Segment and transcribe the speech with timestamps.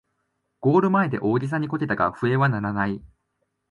[0.61, 3.03] ゴール前で大げさにこけたが笛は鳴らない